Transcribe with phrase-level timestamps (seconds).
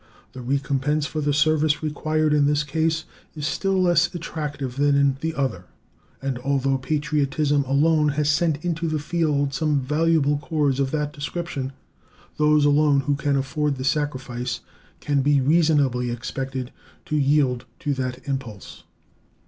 [0.33, 3.05] The recompense for the service required in this case
[3.35, 5.65] is still less attractive than in the other,
[6.23, 11.71] and although patriotism alone has sent into the field some valuable corps of that description,
[12.37, 14.61] those alone who can afford the sacrifice
[15.01, 16.71] can be reasonably expected
[17.05, 18.85] to yield to that impulse.